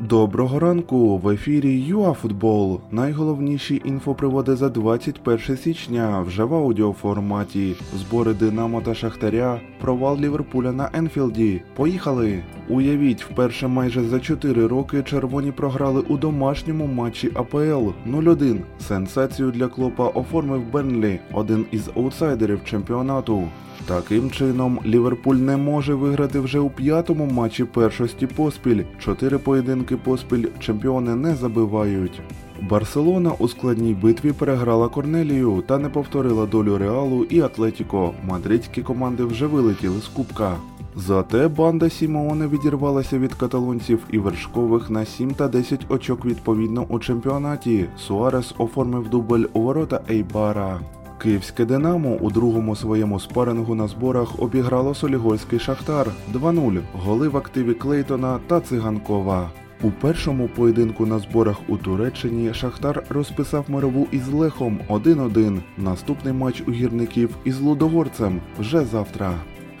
Доброго 0.00 0.58
ранку 0.58 1.18
в 1.18 1.28
ефірі 1.28 1.80
ЮАФутбол. 1.80 2.80
Найголовніші 2.90 3.82
інфоприводи 3.84 4.56
за 4.56 4.68
21 4.68 5.56
січня 5.56 6.20
вже 6.20 6.44
в 6.44 6.54
аудіоформаті. 6.54 7.76
Збори 7.96 8.34
Динамо 8.34 8.80
та 8.80 8.94
Шахтаря, 8.94 9.60
провал 9.80 10.18
Ліверпуля 10.20 10.72
на 10.72 10.90
Енфілді. 10.92 11.62
Поїхали! 11.76 12.42
Уявіть, 12.68 13.24
вперше 13.24 13.68
майже 13.68 14.04
за 14.04 14.20
4 14.20 14.66
роки 14.66 15.02
червоні 15.02 15.52
програли 15.52 16.00
у 16.00 16.16
домашньому 16.16 16.86
матчі 16.86 17.30
АПЛ 17.34 17.88
0-1. 18.06 18.60
Сенсацію 18.88 19.50
для 19.50 19.68
Клоппа 19.68 20.08
оформив 20.08 20.72
Бернлі, 20.72 21.20
один 21.32 21.66
із 21.70 21.90
аутсайдерів 21.96 22.64
чемпіонату. 22.64 23.48
Таким 23.86 24.30
чином, 24.30 24.80
Ліверпуль 24.86 25.34
не 25.34 25.56
може 25.56 25.94
виграти 25.94 26.40
вже 26.40 26.58
у 26.58 26.70
п'ятому 26.70 27.26
матчі 27.26 27.64
першості 27.64 28.26
поспіль. 28.26 28.82
Чотири 28.98 29.38
поєдинки 29.38 29.83
поспіль 29.92 30.46
чемпіони 30.58 31.14
не 31.14 31.34
забивають. 31.34 32.20
Барселона 32.62 33.32
у 33.38 33.48
складній 33.48 33.94
битві 33.94 34.32
переграла 34.32 34.88
Корнелію 34.88 35.62
та 35.66 35.78
не 35.78 35.88
повторила 35.88 36.46
долю 36.46 36.78
Реалу 36.78 37.24
і 37.24 37.40
Атлетіко. 37.40 38.14
Мадридські 38.24 38.82
команди 38.82 39.24
вже 39.24 39.46
вилетіли 39.46 40.00
з 40.00 40.08
кубка. 40.08 40.56
Зате 40.96 41.48
банда 41.48 41.90
Сімеоне 41.90 42.46
відірвалася 42.48 43.18
від 43.18 43.34
каталонців 43.34 43.98
і 44.10 44.18
вершкових 44.18 44.90
на 44.90 45.04
7 45.04 45.34
та 45.34 45.48
10 45.48 45.86
очок 45.88 46.24
відповідно 46.24 46.86
у 46.88 46.98
чемпіонаті. 46.98 47.86
Суарес 47.98 48.54
оформив 48.58 49.08
дубль 49.08 49.44
у 49.52 49.60
ворота 49.60 50.00
Ейбара. 50.10 50.80
Київське 51.18 51.64
Динамо 51.64 52.16
у 52.20 52.30
другому 52.30 52.76
своєму 52.76 53.20
спарингу 53.20 53.74
на 53.74 53.88
зборах 53.88 54.42
обіграло 54.42 54.94
Солігольський 54.94 55.58
Шахтар 55.58 56.10
2-0, 56.34 56.80
голи 56.92 57.28
в 57.28 57.36
активі 57.36 57.74
Клейтона 57.74 58.38
та 58.46 58.60
Циганкова. 58.60 59.50
У 59.82 59.90
першому 59.90 60.48
поєдинку 60.48 61.06
на 61.06 61.18
зборах 61.18 61.56
у 61.68 61.76
Туреччині 61.76 62.54
Шахтар 62.54 63.02
розписав 63.08 63.64
мирову 63.68 64.08
із 64.12 64.28
Лехом 64.28 64.80
1-1. 64.88 65.60
Наступний 65.78 66.32
матч 66.32 66.62
у 66.66 66.72
гірників 66.72 67.36
із 67.44 67.60
Лудогорцем 67.60 68.40
вже 68.58 68.84
завтра. 68.84 69.34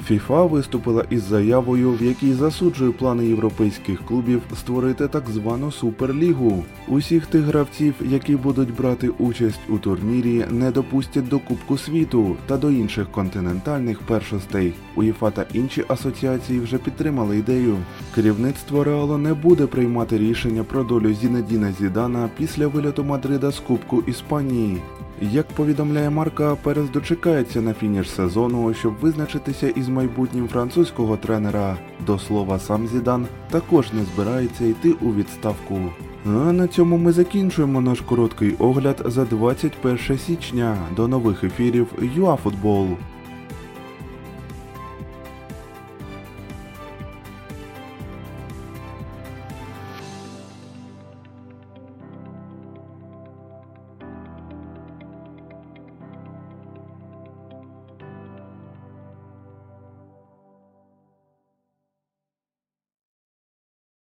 ФІФА 0.06 0.44
виступила 0.44 1.04
із 1.10 1.22
заявою, 1.22 1.92
в 1.92 2.02
якій 2.02 2.32
засуджує 2.32 2.92
плани 2.92 3.26
європейських 3.26 4.06
клубів 4.06 4.42
створити 4.58 5.08
так 5.08 5.30
звану 5.30 5.72
суперлігу. 5.72 6.64
Усіх 6.88 7.26
тих 7.26 7.42
гравців, 7.42 7.94
які 8.00 8.36
будуть 8.36 8.76
брати 8.76 9.08
участь 9.08 9.60
у 9.68 9.78
турнірі, 9.78 10.44
не 10.50 10.70
допустять 10.70 11.28
до 11.28 11.38
Кубку 11.38 11.78
світу 11.78 12.36
та 12.46 12.56
до 12.56 12.70
інших 12.70 13.10
континентальних 13.10 14.00
першостей. 14.00 14.74
УЄФА 14.96 15.30
та 15.30 15.46
інші 15.52 15.84
асоціації 15.88 16.60
вже 16.60 16.78
підтримали 16.78 17.38
ідею. 17.38 17.76
Керівництво 18.14 18.84
Реалу 18.84 19.18
не 19.18 19.34
буде 19.34 19.66
приймати 19.66 20.18
рішення 20.18 20.64
про 20.64 20.84
долю 20.84 21.14
Зінедіна 21.14 21.72
Зідана 21.72 22.30
після 22.38 22.66
вильоту 22.66 23.04
Мадрида 23.04 23.50
з 23.50 23.58
Кубку 23.58 24.02
Іспанії. 24.06 24.82
Як 25.20 25.48
повідомляє 25.48 26.10
Марка, 26.10 26.56
Перес 26.62 26.90
дочекається 26.90 27.60
на 27.60 27.74
фініш 27.74 28.10
сезону, 28.10 28.74
щоб 28.74 28.94
визначитися 29.00 29.68
із 29.68 29.88
майбутнім 29.88 30.48
французького 30.48 31.16
тренера. 31.16 31.76
До 32.06 32.18
слова, 32.18 32.58
сам 32.58 32.88
Зідан 32.88 33.26
також 33.50 33.92
не 33.92 34.04
збирається 34.04 34.64
йти 34.64 34.92
у 34.92 35.14
відставку. 35.14 35.80
А 36.26 36.28
на 36.28 36.68
цьому 36.68 36.98
ми 36.98 37.12
закінчуємо 37.12 37.80
наш 37.80 38.00
короткий 38.00 38.54
огляд 38.58 39.02
за 39.04 39.24
21 39.24 40.18
січня. 40.18 40.76
До 40.96 41.08
нових 41.08 41.44
ефірів 41.44 41.86
ЮАФутбол. 42.16 42.88